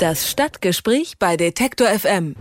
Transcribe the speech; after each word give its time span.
Das 0.00 0.30
Stadtgespräch 0.30 1.18
bei 1.18 1.36
Detektor 1.36 1.86
FM. 1.86 2.34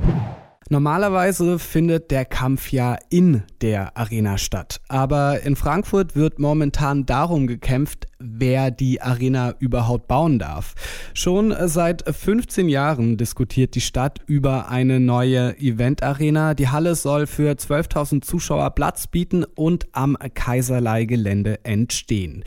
Normalerweise 0.69 1.59
findet 1.59 2.09
der 2.09 2.23
Kampf 2.23 2.71
ja 2.71 2.95
in 3.09 3.43
der 3.59 3.97
Arena 3.97 4.37
statt. 4.37 4.79
Aber 4.87 5.41
in 5.41 5.57
Frankfurt 5.57 6.15
wird 6.15 6.39
momentan 6.39 7.05
darum 7.05 7.47
gekämpft, 7.47 8.07
wer 8.19 8.69
die 8.69 9.01
Arena 9.01 9.55
überhaupt 9.59 10.07
bauen 10.07 10.39
darf. 10.39 10.75
Schon 11.13 11.55
seit 11.67 12.03
15 12.07 12.67
Jahren 12.67 13.17
diskutiert 13.17 13.75
die 13.75 13.81
Stadt 13.81 14.19
über 14.27 14.69
eine 14.69 14.99
neue 14.99 15.57
Event-Arena. 15.57 16.53
Die 16.53 16.67
Halle 16.67 16.95
soll 16.95 17.27
für 17.27 17.53
12.000 17.53 18.21
Zuschauer 18.21 18.71
Platz 18.71 19.07
bieten 19.07 19.45
und 19.45 19.87
am 19.93 20.17
Kaiserlei-Gelände 20.33 21.63
entstehen. 21.63 22.43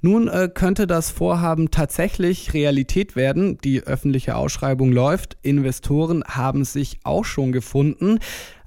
Nun 0.00 0.26
äh, 0.26 0.50
könnte 0.52 0.88
das 0.88 1.10
Vorhaben 1.10 1.70
tatsächlich 1.70 2.54
Realität 2.54 3.14
werden. 3.14 3.58
Die 3.58 3.82
öffentliche 3.82 4.34
Ausschreibung 4.34 4.90
läuft. 4.90 5.36
Investoren 5.42 6.24
haben 6.26 6.64
sich 6.64 6.98
auch 7.04 7.24
schon 7.24 7.52
gefunden. 7.52 8.18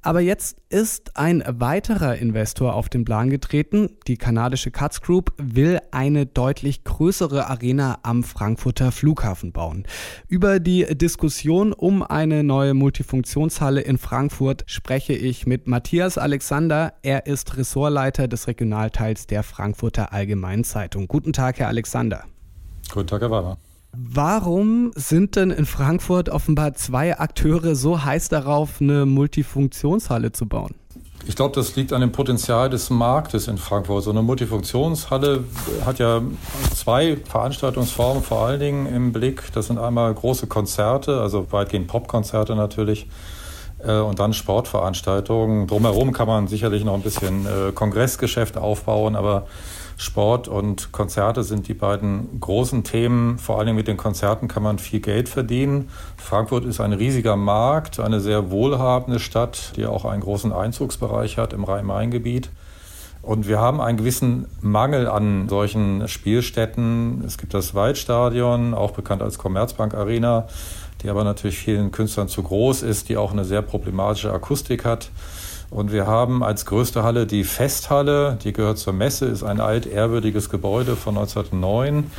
Aber 0.05 0.19
jetzt 0.19 0.57
ist 0.69 1.17
ein 1.17 1.43
weiterer 1.47 2.15
Investor 2.17 2.75
auf 2.75 2.89
den 2.89 3.05
Plan 3.05 3.31
getreten. 3.31 3.97
Die 4.05 4.17
kanadische 4.17 4.69
Katz 4.69 5.01
Group 5.01 5.33
will 5.37 5.79
eine 5.89 6.27
deutlich 6.27 6.83
größere 6.83 7.47
Arena 7.47 7.97
am 8.03 8.23
Frankfurter 8.23 8.91
Flughafen 8.91 9.51
bauen. 9.51 9.87
Über 10.27 10.59
die 10.59 10.85
Diskussion 10.95 11.73
um 11.73 12.03
eine 12.03 12.43
neue 12.43 12.75
Multifunktionshalle 12.75 13.81
in 13.81 13.97
Frankfurt 13.97 14.63
spreche 14.67 15.13
ich 15.13 15.47
mit 15.47 15.65
Matthias 15.65 16.19
Alexander. 16.19 16.93
Er 17.01 17.25
ist 17.25 17.57
Ressortleiter 17.57 18.27
des 18.27 18.47
Regionalteils 18.47 19.25
der 19.25 19.41
Frankfurter 19.41 20.13
Allgemeinen 20.13 20.65
Zeitung. 20.65 21.07
Guten 21.07 21.33
Tag, 21.33 21.57
Herr 21.57 21.69
Alexander. 21.69 22.25
Guten 22.93 23.07
Tag, 23.07 23.21
Herr 23.21 23.31
Warner. 23.31 23.57
Warum 23.97 24.91
sind 24.95 25.35
denn 25.35 25.51
in 25.51 25.65
Frankfurt 25.65 26.29
offenbar 26.29 26.73
zwei 26.73 27.17
Akteure 27.17 27.75
so 27.75 28.03
heiß 28.03 28.29
darauf, 28.29 28.81
eine 28.81 29.05
Multifunktionshalle 29.05 30.31
zu 30.31 30.47
bauen? 30.47 30.75
Ich 31.27 31.35
glaube, 31.35 31.55
das 31.55 31.75
liegt 31.75 31.91
an 31.91 32.01
dem 32.01 32.11
Potenzial 32.11 32.69
des 32.69 32.89
Marktes 32.89 33.47
in 33.47 33.57
Frankfurt. 33.57 34.03
So 34.03 34.11
eine 34.11 34.21
Multifunktionshalle 34.21 35.43
hat 35.85 35.97
ja 35.97 36.21
zwei 36.75 37.17
Veranstaltungsformen 37.17 38.21
vor 38.21 38.45
allen 38.45 38.59
Dingen 38.59 38.85
im 38.85 39.11
Blick. 39.11 39.51
Das 39.53 39.67
sind 39.67 39.79
einmal 39.79 40.13
große 40.13 40.45
Konzerte, 40.47 41.21
also 41.21 41.51
weitgehend 41.51 41.87
Popkonzerte 41.87 42.55
natürlich, 42.55 43.07
äh, 43.79 43.97
und 43.97 44.19
dann 44.19 44.33
Sportveranstaltungen. 44.33 45.65
Drumherum 45.65 46.11
kann 46.11 46.27
man 46.27 46.47
sicherlich 46.47 46.83
noch 46.83 46.93
ein 46.93 47.01
bisschen 47.01 47.47
äh, 47.47 47.71
Kongressgeschäft 47.71 48.57
aufbauen, 48.57 49.15
aber 49.15 49.47
Sport 49.97 50.47
und 50.47 50.91
Konzerte 50.91 51.43
sind 51.43 51.67
die 51.67 51.73
beiden 51.73 52.39
großen 52.39 52.83
Themen. 52.83 53.37
Vor 53.37 53.59
allem 53.59 53.75
mit 53.75 53.87
den 53.87 53.97
Konzerten 53.97 54.47
kann 54.47 54.63
man 54.63 54.77
viel 54.77 54.99
Geld 54.99 55.29
verdienen. 55.29 55.89
Frankfurt 56.17 56.65
ist 56.65 56.81
ein 56.81 56.93
riesiger 56.93 57.35
Markt, 57.35 57.99
eine 57.99 58.19
sehr 58.19 58.51
wohlhabende 58.51 59.19
Stadt, 59.19 59.73
die 59.77 59.85
auch 59.85 60.05
einen 60.05 60.21
großen 60.21 60.51
Einzugsbereich 60.51 61.37
hat 61.37 61.53
im 61.53 61.63
Rhein-Main-Gebiet. 61.63 62.49
Und 63.21 63.47
wir 63.47 63.59
haben 63.59 63.81
einen 63.81 63.97
gewissen 63.97 64.45
Mangel 64.61 65.07
an 65.07 65.49
solchen 65.49 66.07
Spielstätten. 66.07 67.23
Es 67.25 67.39
gibt 67.39 67.55
das 67.55 67.73
Waldstadion, 67.73 68.75
auch 68.75 68.91
bekannt 68.91 69.23
als 69.23 69.39
Commerzbank 69.39 69.95
Arena, 69.95 70.47
die 71.01 71.09
aber 71.09 71.23
natürlich 71.23 71.57
vielen 71.57 71.91
Künstlern 71.91 72.27
zu 72.27 72.43
groß 72.43 72.83
ist, 72.83 73.09
die 73.09 73.17
auch 73.17 73.31
eine 73.31 73.43
sehr 73.43 73.63
problematische 73.63 74.31
Akustik 74.31 74.85
hat. 74.85 75.09
Und 75.69 75.91
wir 75.91 76.07
haben 76.07 76.43
als 76.43 76.65
größte 76.65 77.03
Halle 77.03 77.25
die 77.25 77.43
Festhalle, 77.43 78.37
die 78.43 78.53
gehört 78.53 78.77
zur 78.77 78.93
Messe, 78.93 79.25
ist 79.25 79.43
ein 79.43 79.59
alt 79.59 79.85
ehrwürdiges 79.85 80.49
Gebäude 80.49 80.95
von 80.95 81.17
1909. 81.17 82.11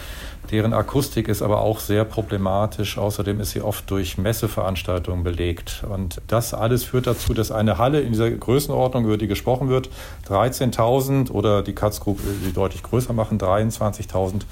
Deren 0.50 0.72
Akustik 0.72 1.26
ist 1.26 1.42
aber 1.42 1.60
auch 1.60 1.80
sehr 1.80 2.04
problematisch. 2.04 2.98
Außerdem 2.98 3.40
ist 3.40 3.50
sie 3.50 3.62
oft 3.62 3.90
durch 3.90 4.16
Messeveranstaltungen 4.16 5.24
belegt. 5.24 5.84
Und 5.88 6.20
das 6.28 6.54
alles 6.54 6.84
führt 6.84 7.06
dazu, 7.06 7.34
dass 7.34 7.50
eine 7.50 7.78
Halle 7.78 8.00
in 8.00 8.12
dieser 8.12 8.30
Größenordnung, 8.30 9.04
über 9.06 9.18
die 9.18 9.26
gesprochen 9.26 9.68
wird, 9.68 9.88
13.000 10.28 11.30
oder 11.30 11.62
die 11.62 11.74
Katz 11.74 12.00
Group 12.00 12.20
die 12.46 12.52
deutlich 12.52 12.82
größer 12.84 13.12
machen, 13.12 13.38
23.000, 13.38 14.42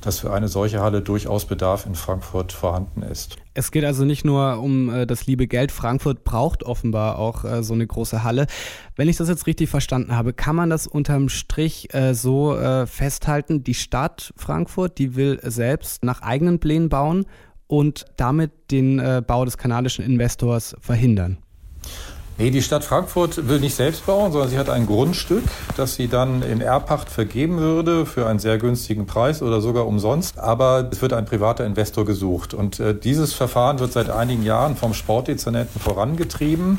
dass 0.00 0.20
für 0.20 0.32
eine 0.32 0.48
solche 0.48 0.80
Halle 0.80 1.00
durchaus 1.00 1.44
Bedarf 1.44 1.86
in 1.86 1.96
Frankfurt 1.96 2.52
vorhanden 2.52 3.02
ist. 3.02 3.36
Es 3.54 3.70
geht 3.70 3.84
also 3.84 4.04
nicht 4.04 4.24
nur 4.24 4.58
um 4.60 4.88
äh, 4.88 5.06
das 5.06 5.26
liebe 5.26 5.46
Geld. 5.46 5.72
Frankfurt 5.72 6.24
braucht 6.24 6.62
offenbar 6.62 7.18
auch 7.18 7.44
äh, 7.44 7.62
so 7.62 7.74
eine 7.74 7.86
große 7.86 8.22
Halle. 8.22 8.46
Wenn 8.96 9.08
ich 9.08 9.16
das 9.16 9.28
jetzt 9.28 9.46
richtig 9.46 9.68
verstanden 9.68 10.16
habe, 10.16 10.32
kann 10.32 10.56
man 10.56 10.70
das 10.70 10.86
unterm 10.86 11.28
Strich 11.28 11.92
äh, 11.94 12.14
so 12.14 12.56
äh, 12.56 12.86
festhalten. 12.86 13.62
Die 13.64 13.74
Stadt 13.74 14.32
Frankfurt, 14.36 14.98
die 14.98 15.16
will 15.16 15.38
selbst 15.42 16.04
nach 16.04 16.22
eigenen 16.22 16.60
Plänen 16.60 16.88
bauen 16.88 17.26
und 17.66 18.06
damit 18.16 18.52
den 18.70 18.98
äh, 18.98 19.22
Bau 19.26 19.44
des 19.44 19.58
kanadischen 19.58 20.04
Investors 20.04 20.74
verhindern. 20.80 21.38
Nee, 22.38 22.50
die 22.50 22.62
Stadt 22.62 22.82
Frankfurt 22.82 23.48
will 23.48 23.60
nicht 23.60 23.74
selbst 23.74 24.06
bauen, 24.06 24.32
sondern 24.32 24.50
sie 24.50 24.58
hat 24.58 24.70
ein 24.70 24.86
Grundstück, 24.86 25.44
das 25.76 25.94
sie 25.96 26.08
dann 26.08 26.42
in 26.42 26.62
Erbpacht 26.62 27.10
vergeben 27.10 27.58
würde 27.58 28.06
für 28.06 28.26
einen 28.26 28.38
sehr 28.38 28.56
günstigen 28.56 29.06
Preis 29.06 29.42
oder 29.42 29.60
sogar 29.60 29.86
umsonst. 29.86 30.38
Aber 30.38 30.88
es 30.90 31.02
wird 31.02 31.12
ein 31.12 31.26
privater 31.26 31.66
Investor 31.66 32.06
gesucht. 32.06 32.54
Und 32.54 32.80
äh, 32.80 32.94
dieses 32.94 33.34
Verfahren 33.34 33.80
wird 33.80 33.92
seit 33.92 34.08
einigen 34.08 34.44
Jahren 34.44 34.76
vom 34.76 34.94
Sportdezernenten 34.94 35.78
vorangetrieben. 35.78 36.78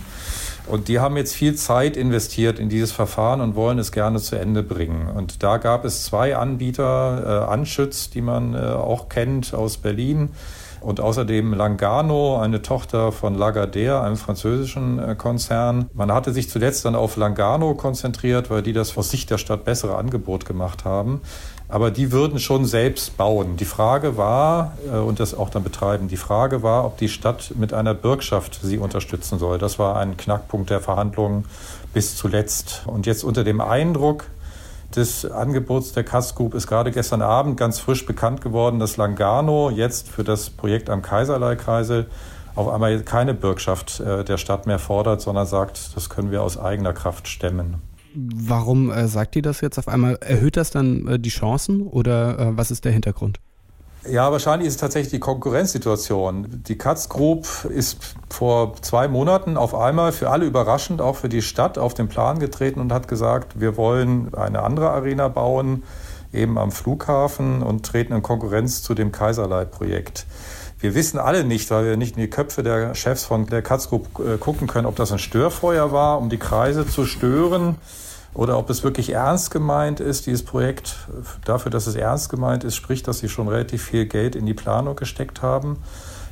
Und 0.66 0.88
die 0.88 1.00
haben 1.00 1.18
jetzt 1.18 1.36
viel 1.36 1.56
Zeit 1.56 1.98
investiert 1.98 2.58
in 2.58 2.70
dieses 2.70 2.92
Verfahren 2.92 3.40
und 3.40 3.56
wollen 3.56 3.78
es 3.78 3.92
gerne 3.92 4.20
zu 4.20 4.38
Ende 4.38 4.64
bringen. 4.64 5.08
Und 5.08 5.44
da 5.44 5.58
gab 5.58 5.86
es 5.86 6.04
zwei 6.04 6.36
Anbieter, 6.36 7.46
äh, 7.48 7.52
Anschütz, 7.52 8.10
die 8.10 8.22
man 8.22 8.56
äh, 8.56 8.58
auch 8.58 9.08
kennt 9.08 9.54
aus 9.54 9.78
Berlin, 9.78 10.30
und 10.84 11.00
außerdem 11.00 11.54
Langano, 11.54 12.40
eine 12.40 12.62
Tochter 12.62 13.12
von 13.12 13.38
Lagardère, 13.38 14.02
einem 14.02 14.18
französischen 14.18 15.00
äh, 15.00 15.16
Konzern. 15.54 15.90
Man 15.94 16.12
hatte 16.12 16.34
sich 16.34 16.50
zuletzt 16.50 16.86
dann 16.86 16.96
auf 16.96 17.16
Langano 17.16 17.76
konzentriert, 17.76 18.50
weil 18.50 18.64
die 18.64 18.74
das 18.74 18.98
aus 18.98 19.12
Sicht 19.12 19.30
der 19.30 19.38
Stadt 19.38 19.66
bessere 19.66 19.96
Angebot 19.98 20.46
gemacht 20.46 20.84
haben. 20.84 21.22
Aber 21.70 21.92
die 21.92 22.12
würden 22.12 22.40
schon 22.40 22.66
selbst 22.66 23.18
bauen. 23.18 23.58
Die 23.58 23.66
Frage 23.66 24.18
war, 24.18 24.74
äh, 24.92 24.98
und 24.98 25.20
das 25.20 25.34
auch 25.34 25.50
dann 25.50 25.64
betreiben, 25.64 26.08
die 26.08 26.18
Frage 26.18 26.64
war, 26.64 26.86
ob 26.86 26.98
die 26.98 27.10
Stadt 27.10 27.54
mit 27.56 27.74
einer 27.74 27.94
Bürgschaft 27.94 28.60
sie 28.62 28.78
unterstützen 28.78 29.40
soll. 29.40 29.58
Das 29.60 29.80
war 29.80 29.98
ein 29.98 30.18
Knackpunkt 30.18 30.70
der 30.70 30.82
Verhandlungen 30.82 31.46
bis 31.94 32.16
zuletzt. 32.16 32.84
Und 32.86 33.06
jetzt 33.06 33.24
unter 33.24 33.44
dem 33.44 33.62
Eindruck, 33.62 34.26
des 34.96 35.26
Angebots 35.26 35.94
der 35.94 36.04
Kass 36.04 36.36
Group 36.36 36.54
ist 36.54 36.68
gerade 36.68 36.92
gestern 36.92 37.24
Abend 37.24 37.58
ganz 37.58 37.80
frisch 37.80 38.06
bekannt 38.06 38.42
geworden, 38.42 38.78
dass 38.78 38.96
Langano 38.96 39.72
jetzt 39.72 40.08
für 40.08 40.24
das 40.24 40.52
Projekt 40.52 40.88
am 40.88 41.02
Kaiserleikreisel 41.02 42.06
auf 42.56 42.68
einmal 42.68 43.02
keine 43.02 43.34
Bürgschaft 43.34 44.00
äh, 44.00 44.24
der 44.24 44.38
Stadt 44.38 44.68
mehr 44.68 44.80
fordert, 44.80 45.22
sondern 45.22 45.46
sagt, 45.46 45.96
das 45.96 46.10
können 46.10 46.32
wir 46.32 46.42
aus 46.44 46.58
eigener 46.58 46.94
Kraft 46.94 47.28
stemmen. 47.28 47.82
Warum 48.16 48.92
äh, 48.92 49.08
sagt 49.08 49.36
die 49.36 49.42
das 49.42 49.62
jetzt 49.62 49.80
auf 49.80 49.88
einmal? 49.88 50.18
Erhöht 50.22 50.58
das 50.58 50.70
dann 50.70 51.08
äh, 51.08 51.20
die 51.20 51.30
Chancen 51.30 51.82
oder 51.82 52.40
äh, 52.40 52.58
was 52.58 52.70
ist 52.70 52.86
der 52.86 52.92
Hintergrund? 52.92 53.40
Ja, 54.10 54.32
wahrscheinlich 54.34 54.68
ist 54.68 54.76
es 54.76 54.82
tatsächlich 54.82 55.12
die 55.12 55.20
Konkurrenzsituation. 55.20 56.62
Die 56.68 56.78
Katz 56.78 57.08
Group 57.08 57.48
ist 57.70 58.16
vor 58.30 58.76
zwei 58.82 59.08
Monaten 59.08 59.56
auf 59.56 59.74
einmal 59.74 60.12
für 60.12 60.30
alle 60.30 60.46
überraschend, 60.46 61.00
auch 61.02 61.16
für 61.16 61.30
die 61.30 61.42
Stadt, 61.42 61.78
auf 61.78 61.94
den 61.94 62.10
Plan 62.10 62.38
getreten 62.38 62.82
und 62.82 62.92
hat 62.92 63.08
gesagt, 63.08 63.62
wir 63.62 63.78
wollen 63.78 64.34
eine 64.36 64.62
andere 64.62 64.90
Arena 64.90 65.30
bauen, 65.30 65.84
eben 66.34 66.58
am 66.58 66.72
Flughafen 66.72 67.64
und 67.64 67.86
treten 67.86 68.12
in 68.12 68.22
Konkurrenz 68.22 68.84
zu 68.84 68.94
dem 68.94 69.14
Kaiserlei-Projekt. 69.14 70.26
Wir 70.84 70.96
wissen 70.96 71.18
alle 71.18 71.46
nicht, 71.46 71.72
weil 71.72 71.86
wir 71.86 71.96
nicht 71.96 72.18
in 72.18 72.22
die 72.22 72.30
Köpfe 72.30 72.62
der 72.62 72.94
Chefs 72.94 73.24
von 73.24 73.46
der 73.46 73.62
Katz 73.62 73.88
Group 73.88 74.10
gucken 74.42 74.68
können, 74.68 74.86
ob 74.86 74.98
das 74.98 75.14
ein 75.14 75.18
Störfeuer 75.18 75.94
war, 75.94 76.18
um 76.20 76.30
die 76.30 76.38
Kreise 76.38 76.86
zu 76.86 77.06
stören 77.06 77.76
oder 78.34 78.58
ob 78.58 78.70
es 78.70 78.84
wirklich 78.84 79.12
ernst 79.12 79.50
gemeint 79.50 80.02
ist, 80.02 80.26
dieses 80.26 80.44
Projekt. 80.44 80.98
Dafür, 81.46 81.72
dass 81.72 81.88
es 81.88 81.96
ernst 81.96 82.28
gemeint 82.28 82.66
ist, 82.66 82.76
spricht, 82.76 83.08
dass 83.08 83.20
sie 83.20 83.30
schon 83.30 83.48
relativ 83.48 83.82
viel 83.82 84.08
Geld 84.08 84.36
in 84.36 84.46
die 84.46 84.54
Planung 84.54 84.98
gesteckt 84.98 85.42
haben. 85.42 85.78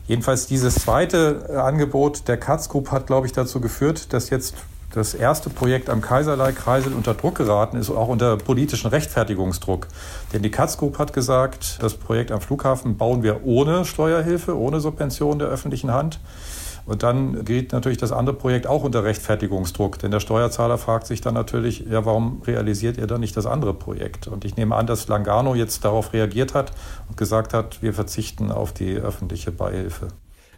Jedenfalls 0.06 0.48
dieses 0.48 0.76
zweite 0.76 1.62
Angebot 1.64 2.28
der 2.28 2.36
Katz 2.36 2.68
Group 2.68 2.92
hat, 2.92 3.08
glaube 3.08 3.28
ich, 3.28 3.32
dazu 3.32 3.62
geführt, 3.62 4.12
dass 4.12 4.30
jetzt 4.32 4.56
das 4.94 5.14
erste 5.14 5.50
Projekt 5.50 5.90
am 5.90 6.02
Kaiserlei-Kreisel 6.02 6.94
unter 6.94 7.14
Druck 7.14 7.36
geraten 7.36 7.78
ist, 7.78 7.90
auch 7.90 8.08
unter 8.08 8.38
politischen 8.38 8.88
Rechtfertigungsdruck. 8.90 9.88
Denn 10.34 10.42
die 10.42 10.52
Katz 10.52 10.78
Group 10.78 11.00
hat 11.00 11.14
gesagt, 11.14 11.78
das 11.82 11.94
Projekt 11.94 12.32
am 12.32 12.42
Flughafen 12.42 12.98
bauen 12.98 13.24
wir 13.24 13.46
ohne 13.46 13.86
Steuerhilfe, 13.86 14.58
ohne 14.58 14.80
Subvention 14.80 15.40
der 15.40 15.48
öffentlichen 15.48 15.92
Hand. 15.92 16.20
Und 16.86 17.04
dann 17.04 17.46
geht 17.46 17.74
natürlich 17.74 18.00
das 18.00 18.12
andere 18.12 18.36
Projekt 18.36 18.68
auch 18.68 18.84
unter 18.84 19.04
Rechtfertigungsdruck, 19.04 20.00
denn 20.00 20.12
der 20.12 20.20
Steuerzahler 20.20 20.78
fragt 20.78 21.06
sich 21.06 21.22
dann 21.22 21.36
natürlich, 21.36 21.86
ja, 21.90 22.06
warum 22.06 22.42
realisiert 22.42 22.98
ihr 22.98 23.08
dann 23.08 23.22
nicht 23.22 23.38
das 23.38 23.46
andere 23.46 23.74
Projekt? 23.74 24.28
Und 24.28 24.46
ich 24.46 24.56
nehme 24.56 24.76
an, 24.76 24.88
dass 24.88 25.08
Langano 25.08 25.54
jetzt 25.54 25.86
darauf 25.86 26.12
reagiert 26.12 26.56
hat 26.56 26.72
und 27.08 27.18
gesagt 27.18 27.54
hat, 27.54 27.82
wir 27.84 27.94
verzichten 27.94 28.52
auf 28.52 28.74
die 28.74 28.96
öffentliche 28.96 29.52
Beihilfe. 29.52 30.08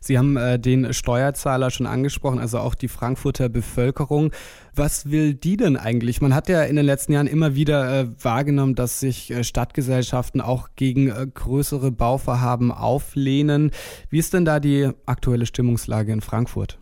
Sie 0.03 0.17
haben 0.17 0.35
äh, 0.35 0.59
den 0.59 0.93
Steuerzahler 0.93 1.71
schon 1.71 1.87
angesprochen, 1.87 2.39
also 2.39 2.59
auch 2.59 2.75
die 2.75 2.89
Frankfurter 2.89 3.47
Bevölkerung. 3.47 4.31
Was 4.75 5.09
will 5.09 5.33
die 5.33 5.55
denn 5.55 5.77
eigentlich? 5.77 6.19
Man 6.19 6.35
hat 6.35 6.49
ja 6.49 6.63
in 6.63 6.75
den 6.75 6.85
letzten 6.85 7.13
Jahren 7.13 7.27
immer 7.27 7.55
wieder 7.55 8.01
äh, 8.01 8.07
wahrgenommen, 8.21 8.75
dass 8.75 8.99
sich 8.99 9.31
äh, 9.31 9.45
Stadtgesellschaften 9.45 10.41
auch 10.41 10.69
gegen 10.75 11.07
äh, 11.09 11.25
größere 11.33 11.91
Bauvorhaben 11.91 12.71
auflehnen. 12.71 13.71
Wie 14.09 14.19
ist 14.19 14.33
denn 14.33 14.43
da 14.43 14.59
die 14.59 14.89
aktuelle 15.05 15.45
Stimmungslage 15.45 16.11
in 16.11 16.21
Frankfurt? 16.21 16.79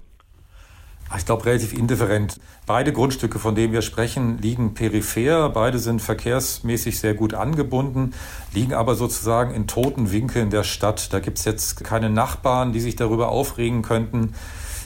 Ich 1.17 1.25
glaube, 1.25 1.45
relativ 1.45 1.73
indifferent. 1.73 2.39
Beide 2.65 2.93
Grundstücke, 2.93 3.37
von 3.37 3.53
denen 3.53 3.73
wir 3.73 3.81
sprechen, 3.81 4.37
liegen 4.37 4.73
peripher. 4.73 5.49
Beide 5.49 5.77
sind 5.77 6.01
verkehrsmäßig 6.01 6.99
sehr 6.99 7.13
gut 7.15 7.33
angebunden, 7.33 8.13
liegen 8.53 8.73
aber 8.73 8.95
sozusagen 8.95 9.53
in 9.53 9.67
toten 9.67 10.11
Winkeln 10.11 10.49
der 10.51 10.63
Stadt. 10.63 11.11
Da 11.11 11.19
gibt 11.19 11.37
es 11.37 11.45
jetzt 11.45 11.83
keine 11.83 12.09
Nachbarn, 12.09 12.71
die 12.71 12.79
sich 12.79 12.95
darüber 12.95 13.29
aufregen 13.29 13.81
könnten. 13.81 14.33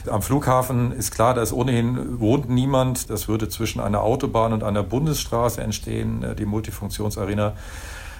Am 0.08 0.22
Flughafen 0.22 0.92
ist 0.92 1.12
klar, 1.12 1.34
da 1.34 1.42
ist 1.42 1.52
ohnehin 1.52 2.20
wohnt 2.20 2.48
niemand. 2.48 3.10
Das 3.10 3.28
würde 3.28 3.48
zwischen 3.48 3.80
einer 3.80 4.02
Autobahn 4.02 4.52
und 4.52 4.62
einer 4.62 4.82
Bundesstraße 4.82 5.60
entstehen, 5.60 6.22
äh, 6.22 6.34
die 6.34 6.46
Multifunktionsarena. 6.46 7.54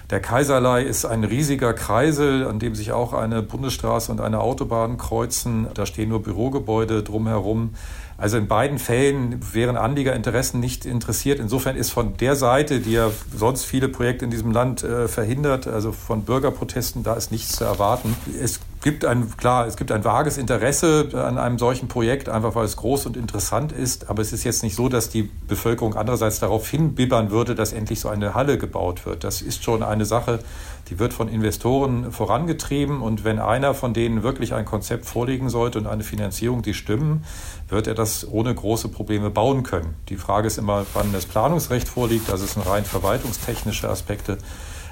Der 0.09 0.21
Kaiserlei 0.21 0.83
ist 0.83 1.03
ein 1.03 1.25
riesiger 1.25 1.73
Kreisel, 1.73 2.47
an 2.47 2.59
dem 2.59 2.75
sich 2.75 2.93
auch 2.93 3.11
eine 3.11 3.41
Bundesstraße 3.41 4.09
und 4.09 4.21
eine 4.21 4.39
Autobahn 4.39 4.97
kreuzen. 4.97 5.67
Da 5.73 5.85
stehen 5.85 6.07
nur 6.07 6.23
Bürogebäude 6.23 7.03
drumherum. 7.03 7.73
Also 8.17 8.37
in 8.37 8.47
beiden 8.47 8.79
Fällen 8.79 9.39
wären 9.53 9.77
Anliegerinteressen 9.77 10.59
nicht 10.59 10.85
interessiert. 10.85 11.39
Insofern 11.39 11.75
ist 11.75 11.91
von 11.91 12.17
der 12.17 12.35
Seite, 12.35 12.79
die 12.79 12.93
ja 12.93 13.11
sonst 13.35 13.65
viele 13.65 13.89
Projekte 13.89 14.25
in 14.25 14.31
diesem 14.31 14.51
Land 14.51 14.83
äh, 14.83 15.07
verhindert, 15.07 15.67
also 15.67 15.91
von 15.91 16.23
Bürgerprotesten, 16.23 17.03
da 17.03 17.13
ist 17.13 17.31
nichts 17.31 17.57
zu 17.57 17.63
erwarten. 17.63 18.15
Es 18.41 18.59
gibt 18.81 19.05
ein, 19.05 19.35
klar, 19.37 19.67
es 19.67 19.77
gibt 19.77 19.91
ein 19.91 20.03
vages 20.03 20.39
Interesse 20.39 21.09
an 21.13 21.37
einem 21.37 21.59
solchen 21.59 21.87
Projekt, 21.87 22.27
einfach 22.27 22.55
weil 22.55 22.65
es 22.65 22.77
groß 22.77 23.05
und 23.05 23.17
interessant 23.17 23.71
ist. 23.71 24.09
Aber 24.09 24.21
es 24.23 24.33
ist 24.33 24.43
jetzt 24.43 24.63
nicht 24.63 24.75
so, 24.75 24.89
dass 24.89 25.09
die 25.09 25.29
Bevölkerung 25.47 25.95
andererseits 25.95 26.39
darauf 26.39 26.67
hinbibbern 26.67 27.29
würde, 27.29 27.53
dass 27.53 27.71
endlich 27.71 27.99
so 27.99 28.09
eine 28.09 28.33
Halle 28.33 28.57
gebaut 28.57 29.05
wird. 29.05 29.23
Das 29.23 29.43
ist 29.43 29.63
schon 29.63 29.83
eine 29.83 30.05
Sache, 30.05 30.39
die 30.89 30.99
wird 30.99 31.13
von 31.13 31.27
Investoren 31.27 32.11
vorangetrieben. 32.11 33.01
Und 33.01 33.23
wenn 33.23 33.39
einer 33.39 33.73
von 33.73 33.93
denen 33.93 34.23
wirklich 34.23 34.53
ein 34.53 34.65
Konzept 34.65 35.05
vorlegen 35.05 35.49
sollte 35.49 35.79
und 35.79 35.87
eine 35.87 36.03
Finanzierung, 36.03 36.61
die 36.61 36.73
stimmen, 36.73 37.23
wird 37.67 37.87
er 37.87 37.93
das 37.93 38.27
ohne 38.29 38.53
große 38.53 38.89
Probleme 38.89 39.29
bauen 39.29 39.63
können. 39.63 39.95
Die 40.09 40.17
Frage 40.17 40.47
ist 40.47 40.57
immer, 40.57 40.85
wann 40.93 41.11
das 41.13 41.25
Planungsrecht 41.25 41.87
vorliegt. 41.87 42.29
Das 42.29 42.41
sind 42.41 42.65
rein 42.65 42.85
verwaltungstechnische 42.85 43.89
Aspekte. 43.89 44.37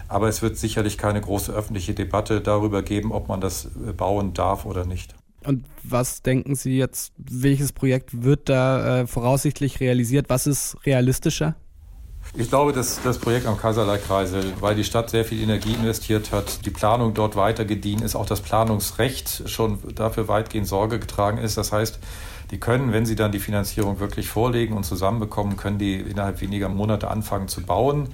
Aber 0.08 0.28
es 0.28 0.42
wird 0.42 0.58
sicherlich 0.58 0.98
keine 0.98 1.22
große 1.22 1.52
öffentliche 1.52 1.94
Debatte 1.94 2.42
darüber 2.42 2.84
geben, 2.84 3.12
ob 3.12 3.28
man 3.28 3.42
das 3.42 3.66
äh, 3.66 3.94
bauen 3.94 4.34
darf 4.34 4.66
oder 4.66 4.86
nicht. 4.86 5.16
Und 5.44 5.66
was 5.84 6.22
denken 6.22 6.56
Sie 6.56 6.78
jetzt, 6.78 7.14
welches 7.18 7.72
Projekt 7.72 8.24
wird 8.24 8.50
da 8.50 9.02
äh, 9.02 9.08
voraussichtlich 9.08 9.80
realisiert? 9.80 10.30
Was 10.30 10.48
ist 10.48 10.78
realistischer? 10.86 11.56
Ich 12.38 12.50
glaube, 12.50 12.74
dass 12.74 13.02
das 13.02 13.18
Projekt 13.18 13.48
am 13.48 13.58
Kaiserlei-Kreisel, 13.58 14.54
weil 14.60 14.76
die 14.76 14.84
Stadt 14.84 15.10
sehr 15.10 15.24
viel 15.24 15.42
Energie 15.42 15.74
investiert 15.74 16.34
hat, 16.34 16.66
die 16.66 16.70
Planung 16.70 17.14
dort 17.14 17.38
weiter 17.38 17.64
gediehen 17.64 18.02
ist, 18.02 18.16
auch 18.16 18.26
das 18.26 18.42
Planungsrecht 18.42 19.50
schon 19.50 19.80
dafür 19.96 20.28
weitgehend 20.28 20.68
Sorge 20.68 21.00
getragen 21.00 21.38
ist. 21.38 21.58
Das 21.58 21.72
heißt, 21.72 22.00
die 22.52 22.60
können, 22.60 22.92
wenn 22.92 23.06
sie 23.06 23.16
dann 23.16 23.32
die 23.32 23.40
Finanzierung 23.40 24.00
wirklich 24.00 24.28
vorlegen 24.28 24.76
und 24.76 24.84
zusammenbekommen, 24.84 25.56
können 25.56 25.78
die 25.78 25.96
innerhalb 25.96 26.42
weniger 26.42 26.68
Monate 26.68 27.10
anfangen 27.10 27.48
zu 27.48 27.62
bauen 27.62 28.10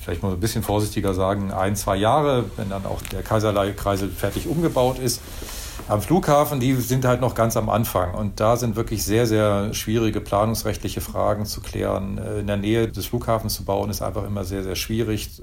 vielleicht 0.00 0.22
mal 0.22 0.32
ein 0.32 0.40
bisschen 0.40 0.62
vorsichtiger 0.62 1.14
sagen, 1.14 1.52
ein, 1.52 1.76
zwei 1.76 1.96
Jahre, 1.96 2.46
wenn 2.56 2.70
dann 2.70 2.86
auch 2.86 3.02
der 3.02 3.22
Kaiserlei-Kreisel 3.22 4.10
fertig 4.10 4.48
umgebaut 4.48 4.98
ist. 4.98 5.20
Am 5.88 6.02
Flughafen, 6.02 6.60
die 6.60 6.74
sind 6.74 7.04
halt 7.04 7.20
noch 7.20 7.34
ganz 7.34 7.56
am 7.56 7.68
Anfang 7.68 8.14
und 8.14 8.38
da 8.38 8.56
sind 8.56 8.76
wirklich 8.76 9.04
sehr, 9.04 9.26
sehr 9.26 9.74
schwierige 9.74 10.20
planungsrechtliche 10.20 11.00
Fragen 11.00 11.46
zu 11.46 11.60
klären. 11.60 12.18
Äh, 12.18 12.40
in 12.40 12.46
der 12.46 12.56
Nähe 12.56 12.88
des 12.88 13.06
Flughafens 13.06 13.54
zu 13.54 13.64
bauen 13.64 13.90
ist 13.90 14.02
einfach 14.02 14.24
immer 14.24 14.44
sehr, 14.44 14.62
sehr 14.62 14.76
schwierig. 14.76 15.42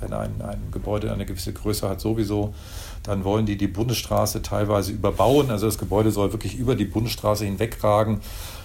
Wenn 0.00 0.12
ein, 0.12 0.40
ein 0.40 0.68
Gebäude 0.70 1.12
eine 1.12 1.26
gewisse 1.26 1.52
Größe 1.52 1.88
hat, 1.88 2.00
sowieso, 2.00 2.54
dann 3.02 3.24
wollen 3.24 3.46
die 3.46 3.56
die 3.56 3.66
Bundesstraße 3.66 4.42
teilweise 4.42 4.92
überbauen. 4.92 5.50
Also 5.50 5.66
das 5.66 5.78
Gebäude 5.78 6.12
soll 6.12 6.32
wirklich 6.32 6.56
über 6.56 6.76
die 6.76 6.84
Bundesstraße 6.84 7.44
hinwegragen. 7.44 8.20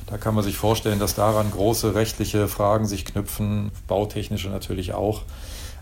Da 0.06 0.18
kann 0.18 0.36
man 0.36 0.44
sich 0.44 0.58
vorstellen, 0.58 1.00
dass 1.00 1.16
daran 1.16 1.50
große 1.50 1.96
rechtliche 1.96 2.48
Fragen 2.48 2.86
sich 2.86 3.06
knüpfen, 3.06 3.72
bautechnische 3.88 4.50
natürlich 4.50 4.94
auch. 4.94 5.22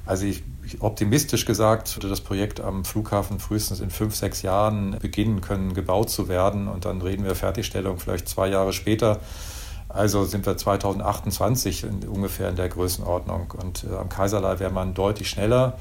Also 0.06 0.26
ich, 0.26 0.44
optimistisch 0.80 1.46
gesagt, 1.46 1.96
würde 1.96 2.10
das 2.10 2.22
Projekt 2.22 2.60
am 2.60 2.86
Flughafen 2.86 3.40
frühestens 3.40 3.80
in 3.80 3.90
fünf, 3.90 4.16
sechs 4.16 4.42
Jahren 4.42 4.98
beginnen 5.00 5.42
können, 5.42 5.74
gebaut 5.74 6.10
zu 6.10 6.28
werden. 6.28 6.68
Und 6.68 6.86
dann 6.86 7.02
reden 7.02 7.24
wir 7.24 7.36
Fertigstellung 7.36 8.00
vielleicht 8.00 8.28
zwei 8.28 8.48
Jahre 8.48 8.74
später. 8.74 9.20
Also 9.90 10.24
sind 10.24 10.46
wir 10.46 10.58
2028 10.58 11.84
in, 11.84 12.08
ungefähr 12.08 12.50
in 12.50 12.56
der 12.56 12.70
Größenordnung. 12.70 13.54
Und 13.62 13.84
äh, 13.84 13.96
am 13.96 14.10
Kaiserlei 14.10 14.60
wäre 14.60 14.72
man 14.72 14.94
deutlich 14.94 15.30
schneller. 15.30 15.78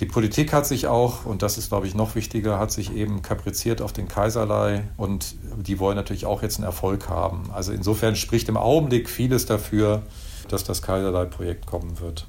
Die 0.00 0.06
Politik 0.06 0.52
hat 0.52 0.66
sich 0.66 0.88
auch, 0.88 1.24
und 1.24 1.40
das 1.40 1.56
ist, 1.56 1.70
glaube 1.70 1.86
ich, 1.86 1.94
noch 1.94 2.14
wichtiger, 2.14 2.58
hat 2.58 2.70
sich 2.70 2.94
eben 2.94 3.22
kapriziert 3.22 3.80
auf 3.80 3.94
den 3.94 4.08
Kaiserlei 4.08 4.84
und 4.98 5.34
die 5.56 5.78
wollen 5.78 5.96
natürlich 5.96 6.26
auch 6.26 6.42
jetzt 6.42 6.58
einen 6.58 6.66
Erfolg 6.66 7.08
haben. 7.08 7.44
Also 7.54 7.72
insofern 7.72 8.14
spricht 8.14 8.50
im 8.50 8.58
Augenblick 8.58 9.08
vieles 9.08 9.46
dafür, 9.46 10.02
dass 10.48 10.64
das 10.64 10.82
Kaiserlei-Projekt 10.82 11.64
kommen 11.64 11.98
wird. 11.98 12.26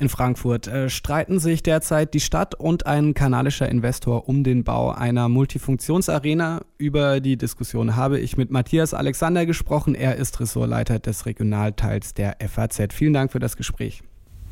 In 0.00 0.08
Frankfurt 0.08 0.68
äh, 0.68 0.88
streiten 0.88 1.40
sich 1.40 1.64
derzeit 1.64 2.14
die 2.14 2.20
Stadt 2.20 2.54
und 2.54 2.86
ein 2.86 3.14
kanadischer 3.14 3.68
Investor 3.68 4.28
um 4.28 4.44
den 4.44 4.62
Bau 4.62 4.92
einer 4.92 5.28
Multifunktionsarena. 5.28 6.60
Über 6.78 7.18
die 7.18 7.36
Diskussion 7.36 7.96
habe 7.96 8.20
ich 8.20 8.36
mit 8.36 8.50
Matthias 8.52 8.94
Alexander 8.94 9.44
gesprochen. 9.44 9.96
Er 9.96 10.14
ist 10.14 10.38
Ressortleiter 10.38 11.00
des 11.00 11.26
Regionalteils 11.26 12.14
der 12.14 12.36
FAZ. 12.48 12.92
Vielen 12.92 13.12
Dank 13.12 13.32
für 13.32 13.40
das 13.40 13.56
Gespräch. 13.56 14.02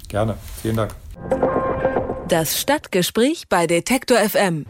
Gerne, 0.08 0.36
vielen 0.60 0.76
Dank. 0.76 0.94
Das 2.28 2.60
Stadtgespräch 2.60 3.48
bei 3.48 3.68
Detektor 3.68 4.18
FM. 4.18 4.66